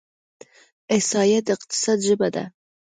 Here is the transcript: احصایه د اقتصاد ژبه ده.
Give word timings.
احصایه 0.93 1.39
د 1.45 1.47
اقتصاد 1.57 1.97
ژبه 2.07 2.27
ده. 2.35 2.43